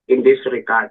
[0.07, 0.89] in this regard.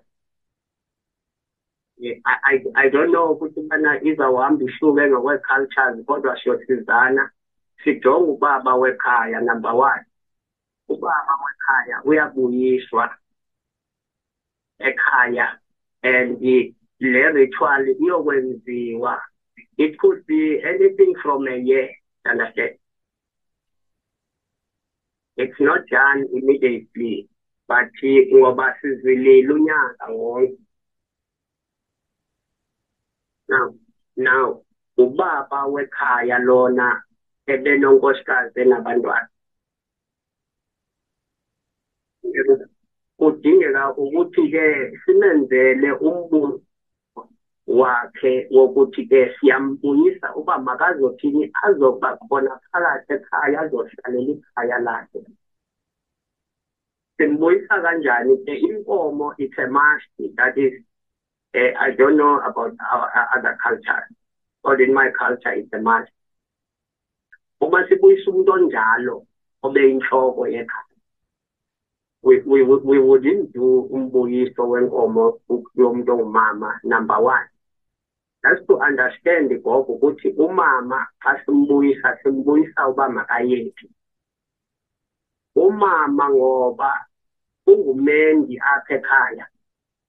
[2.03, 7.31] I, I, I don't know ukuthi bana izawuhamba ihluke ngokwe-cultures kodwa siyosizana.
[7.85, 10.05] Sijonge ubaba wekhaya number one.
[10.89, 13.15] Ubaba wekhaya uyabuyiswa
[14.79, 15.59] ekhaya
[16.03, 16.41] and
[17.01, 19.21] le ritual iyokwenziwa.
[19.79, 21.89] It could be anything from a year
[22.29, 22.79] understand?
[25.37, 27.29] It's not done immediately.
[27.73, 30.59] Bathi ngoba sizilile unyaka wonke
[33.49, 33.69] now
[34.17, 34.49] now
[35.03, 36.89] ubaba wekhaya lona
[37.53, 39.29] ebenonkosikazi enabantwana
[43.19, 44.65] kudingeka ukuthi-ke
[45.03, 46.61] simenzele umbuzo
[47.67, 55.21] wakhe wokuthi-ke siyambuyisa uba makazothini azokuba khona phakathi ekhaya azohlalela ikhaya lakhe
[57.23, 60.75] simbuyisa kanjani ke inkomo it's a must that is
[61.55, 63.07] uh, i don't know about our
[63.39, 64.03] other culture
[64.65, 66.11] but in my culture it's a must
[67.63, 69.27] uma sibuyisa umuntu onjalo
[69.63, 70.99] obeyinhloko yekhaya.
[72.23, 75.41] We, we, we wouldn't do umbuyiso wenkomo
[75.75, 77.49] yomuntu ongumama number one.
[78.43, 83.91] That's to understand gogo ukuthi umama xa simbuyisa simbuyisa uba makayephi
[85.55, 87.07] umama ngoba
[87.73, 89.47] ungumendi apha ekhaya.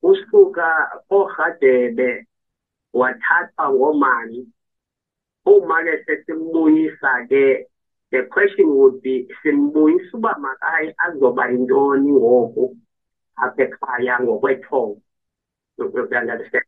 [0.03, 0.67] Usuka
[1.09, 2.27] orhadebe
[2.93, 4.47] wathathwa ngomani
[5.45, 7.67] uma ke sesimbuyisa ke
[8.11, 12.77] the question would be simbuyisa uba makayi azoba yintoni ngoku
[13.35, 15.01] apha ekhaya ngokwethongo
[15.77, 16.65] understand.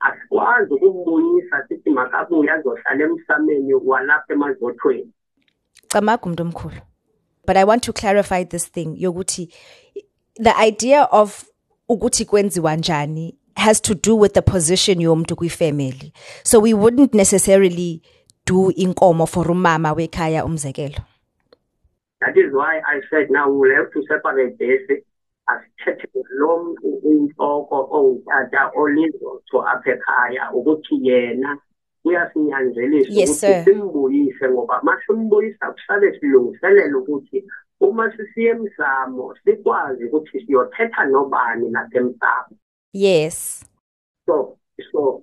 [0.00, 5.12] Asikwazi ukumbuyisa sithi makabuye azohlala emsameni walapha emazothweni.
[5.88, 6.80] Camaga umntu omkhulu.
[7.46, 9.48] But I want to clarify this thing yoguti
[10.36, 11.44] the idea of
[11.88, 18.02] Uguti kwenziwa njani has to do with the position yomntu kwi-family so we wouldn't necessarily
[18.46, 21.00] do inkomo for umama wekhaya umzekelo.
[22.20, 25.02] That is why i said now we'll have to separate this
[25.46, 31.58] asithethe lo mntu uyintloko ongutata olizotho apha ekhaya ukuthi yena
[32.06, 37.44] kuyasinyanzelisa ukuthi simbuyise ngoba masimbuyisa kusale silungiselela ukuthi
[37.80, 42.54] uma sisiye emzamo sikwazi ukuthi siyothetha nobani lapha emzamo
[42.92, 43.66] yes.
[44.26, 44.56] So
[44.92, 45.22] so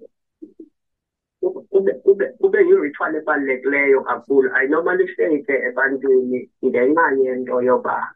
[1.69, 4.51] kube kube kube yiritual ebalulekileyo kakhulu.
[4.55, 8.13] Ayinomaliseke ebantwini ngenxa yento yoba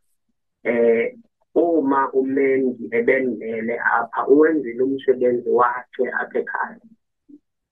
[0.64, 1.16] eh
[1.56, 6.80] uma umendi ebendele apha uwenzile umsebenzi wakhe apha ekhaya.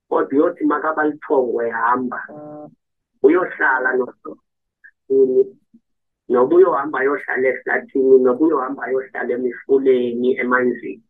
[0.10, 2.20] Kodwa uyothi makabalithogo ehamba
[3.24, 5.44] uyohlala noini
[6.30, 11.04] noba uyohamba ayohlala ehlathini noba uyohamba ayohlala emifuleni emanzini.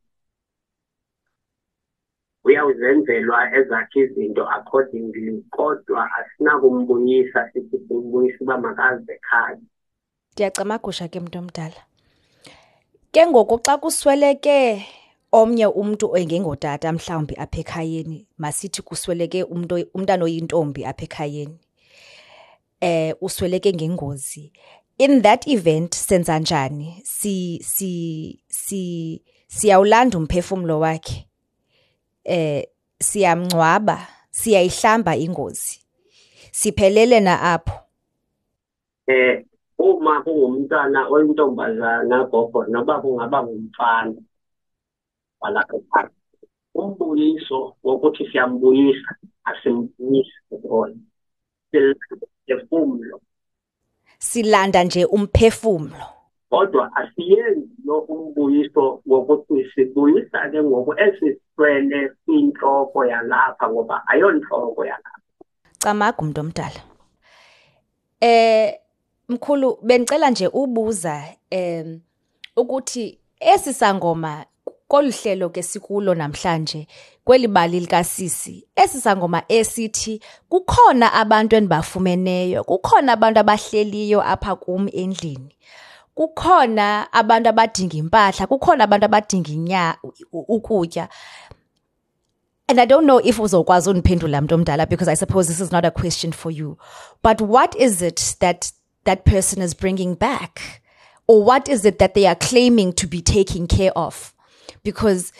[2.46, 9.60] Uyawuzenzelwa ezakhe izinto accordingly kodwa asinakumbuyisa sithi simbuyisa uba makaze ekhaya.
[10.34, 11.82] Ndiyacamagusha ke mntu omdala
[13.12, 14.86] ke ngoku xa kusweleke
[15.32, 21.60] omnye umntu engengotata mhlawumbi apha ekhayeni masithi kusweleke umntu umntana oyintombi apha ekhayeni
[22.82, 24.52] eh usweleke ngengozi.
[24.98, 27.02] In that event senza njani?
[27.04, 31.28] Si si si siyawulanda umphefumlo wakhe
[32.24, 32.64] eh
[33.00, 35.80] siyamngcwaba siyayihlamba ingozi.
[36.52, 37.80] Siphelele na apho?
[39.08, 39.44] Eh
[39.78, 44.16] uma kungumntwana oyintombazana gogo noba kungaba ngumfana
[45.46, 46.10] walapha ekhaya
[46.76, 50.96] umbuyiso wokuthi siyambuyisa asimbuyisi kona
[51.72, 53.22] silefumulo
[54.20, 56.06] silanda nje umphefumlo
[56.50, 65.20] kodwa asiyenzi lo umbuyiso wokuthi sibuyisa ke ngoku esiswele inhloko yalapha ngoba ayonhloko yalapha
[65.80, 66.82] camaga umuntu omdala
[68.22, 68.80] eh
[69.30, 72.00] mkhulu bengicela nje ubuza em
[72.56, 74.46] ukuthi esi sangoma
[74.88, 76.88] koluhlelo ke sikulo namhlanje
[77.24, 79.00] kweli bali likasisi esi
[79.50, 85.56] esithi kukhona abantu endibafumeneyo kukhona abantu abahleliyo apha kum endlini
[86.16, 89.98] kukhona abantu abadinga impahla kukhona abantu abadinga inya
[90.32, 91.10] ukutya.
[92.68, 95.86] And I don't know if uzokwazi undiphendula mntu omdala because I suppose this is not
[95.86, 96.78] a question for you.
[97.22, 98.72] But what is it that
[99.04, 100.82] that person is bringing back?
[101.28, 104.35] Or what is it that they are claiming to be taking care of
[104.86, 105.34] because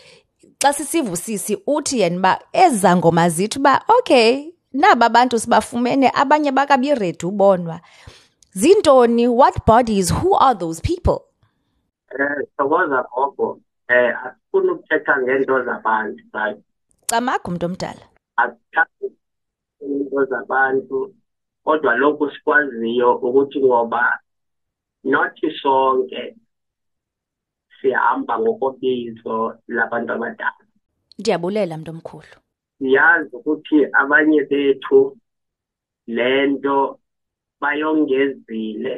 [0.60, 7.26] xa sisivusisi uthi yena uba ezi ngoma zithi uba okay naba bantu sibafumene abanye bakabiredi
[7.26, 7.80] ubonwa.
[8.56, 9.28] Zintoni?
[9.28, 10.10] What bodies?
[10.10, 11.20] Who are those people?
[12.12, 16.58] Eh sokoza gogo eh asifuna ukuthetha ngento zabantu right?
[17.08, 18.06] Camaga umuntu omdala.
[18.38, 19.08] Asithathi
[19.82, 21.14] into zabantu
[21.64, 24.20] kodwa lokhu sikwaziyo ukuthi ngoba
[25.04, 26.36] nothi sonke
[27.86, 30.64] sihamba ngokobizo labantu abadala.
[31.20, 32.36] Ndiyabulela mntu omkhulu
[32.78, 35.18] siyazi ukuthi abanye bethu
[36.08, 37.00] lento
[37.62, 38.96] bayongezile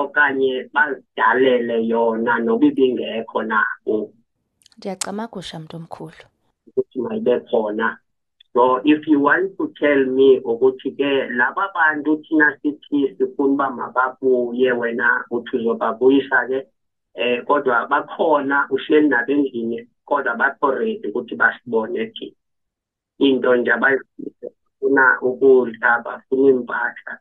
[0.00, 3.60] okanye bazidalele yona noba ibingekho na
[4.76, 6.24] ndiyacamagusha mntu omkhulu
[6.68, 7.88] ukuthi mayibe khona.
[8.52, 13.70] So if you want to tell me ukuthi ke laba bantu thina sithi sifuna uba
[13.70, 16.58] mababuye wena uthi uzobabuyisa ke
[17.14, 22.36] eh kodwa bakhona uhleli nabo endlini kodwa bakho ready ukuthi basibone thina
[23.18, 27.12] into nje abayifuna ukudla bafuna impahla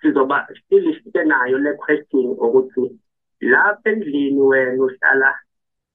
[0.00, 2.98] sizoba still sike nayo le question ukuthi
[3.40, 5.30] lapha endlini wena uhlala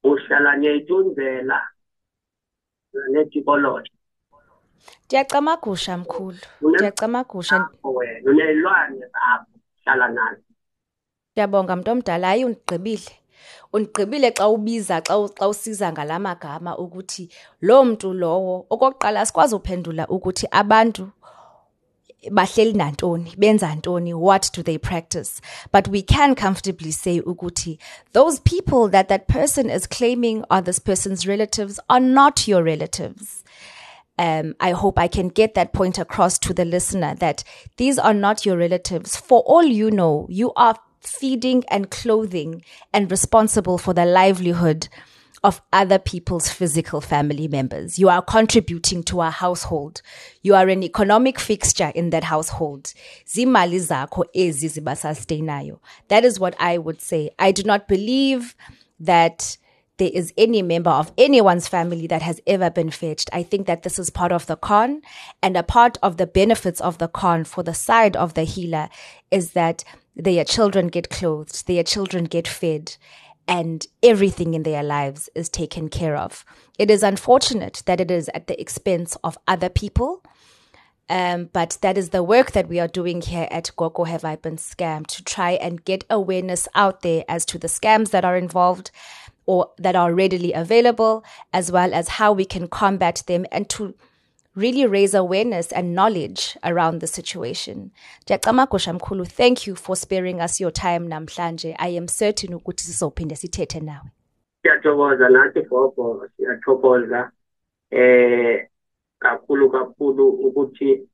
[0.04, 1.58] uhlala ngeyitunzela
[3.12, 3.92] netikoloji
[5.06, 6.38] ndiyacamagusha mkhulu.
[6.60, 7.68] Ndiyacamagusha.
[7.84, 9.46] Wena uneyilwane zakho
[9.84, 10.49] hlala nazo.
[11.32, 13.10] Ndiyabonga mntu omdala hayi undigqibile.
[13.72, 17.28] Undigqibile xa ubiza xa xa usiza ngala magama ukuthi
[17.60, 21.10] loo mntu lowo okokuqala sikwazi uphendula ukuthi abantu
[22.30, 25.40] bahleli nantoni benza ntoni what do they practice?
[25.72, 27.78] But we can comfortably say ukuthi
[28.12, 33.44] those people that that person is claiming are this person's relatives are not your relatives.
[34.18, 37.42] Um, I hope I can get that point across to the listener that
[37.78, 39.16] these are not your relatives.
[39.16, 44.88] For all you know, you are feeding and clothing and responsible for the livelihood
[45.42, 47.98] of other people's physical family members.
[47.98, 50.02] You are contributing to a household.
[50.42, 52.92] You are an economic fixture in that household.
[53.26, 53.80] Zimali.
[56.08, 57.30] That is what I would say.
[57.38, 58.54] I do not believe
[58.98, 59.56] that
[59.96, 63.28] there is any member of anyone's family that has ever been fetched.
[63.34, 65.02] I think that this is part of the con
[65.42, 68.88] and a part of the benefits of the con for the side of the healer
[69.30, 69.84] is that
[70.16, 72.96] their children get clothed, their children get fed,
[73.46, 76.44] and everything in their lives is taken care of.
[76.78, 80.22] It is unfortunate that it is at the expense of other people.
[81.08, 84.36] Um, but that is the work that we are doing here at Gogo Have I
[84.36, 88.36] Been Scammed to try and get awareness out there as to the scams that are
[88.36, 88.92] involved
[89.44, 93.96] or that are readily available, as well as how we can combat them and to
[94.54, 97.90] really raise awareness and knowledge around the situation.
[98.28, 101.74] Mkhulu, thank you for sparing us your time namhlanje.
[101.78, 104.10] I am certain ukuthi sizophinde sithethe nawe.
[104.62, 107.30] siyathokoza nathi gogo siyathokoza
[107.90, 108.68] eh
[109.18, 111.08] kakhulu kakhulu ukuthi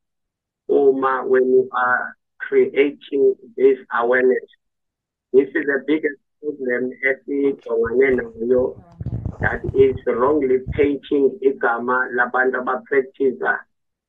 [0.69, 4.51] uma when you are creating this awareness
[5.33, 8.77] this is the biggest problem esijongane nayo
[9.41, 13.39] that is wrongly painting igama labantu abapractice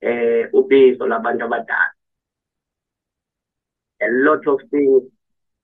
[0.02, 1.92] eh ubizo labantu abadala.
[4.02, 5.04] A lot of things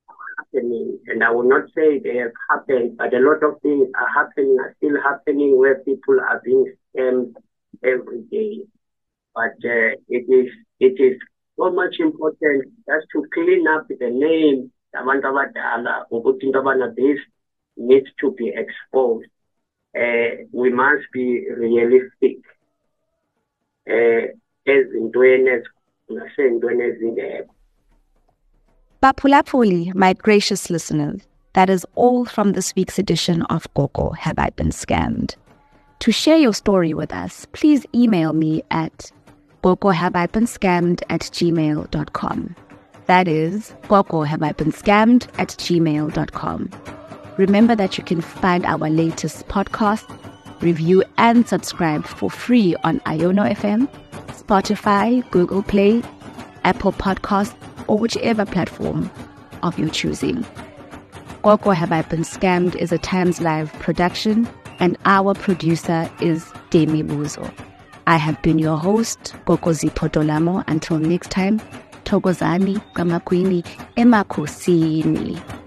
[0.10, 3.88] are happening and I will not say they have happened but a lot of things
[3.96, 7.34] are happening are still happening where people are being scammed
[7.84, 8.62] every day.
[9.36, 10.50] But uh, it is
[10.80, 11.18] it is
[11.58, 17.20] so much important just to clean up the name abantu abadala ukuthi into abana this
[17.78, 19.33] needs to be exposed
[19.96, 22.38] uh, we must be realistic
[24.66, 25.52] ezintweni
[26.10, 27.54] nasey'ntweni ezingekho
[29.04, 31.20] Bapulapuli, my gracious listeners,
[31.56, 35.36] that is all from this week's edition of Gogo Have I Been Scammed?
[36.00, 39.12] To share your story with us, please email me at
[39.62, 42.56] gogohaveibeen at gmail.com.
[43.08, 47.03] That is gogohaveibeen at gmail.com.
[47.38, 50.06] Remember that you can find our latest podcast,
[50.62, 53.88] review, and subscribe for free on Iono FM,
[54.28, 56.04] Spotify, Google Play,
[56.64, 57.56] Apple Podcasts,
[57.88, 59.10] or whichever platform
[59.64, 60.46] of your choosing.
[61.42, 64.48] Gogo Have I Been Scammed is a Times Live production,
[64.80, 67.52] and our producer is Demi Buzo.
[68.06, 70.64] I have been your host, Gogo Zipho Dolamo.
[70.68, 71.60] Until next time,
[72.06, 73.66] Togozani Kamakwini
[73.98, 75.63] Emakosini.